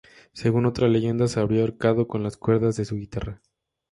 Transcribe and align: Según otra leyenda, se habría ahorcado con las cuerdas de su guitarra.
Según 0.33 0.65
otra 0.65 0.87
leyenda, 0.87 1.27
se 1.27 1.39
habría 1.39 1.61
ahorcado 1.61 2.07
con 2.07 2.23
las 2.23 2.35
cuerdas 2.35 2.75
de 2.75 2.85
su 2.85 2.95
guitarra. 2.95 3.39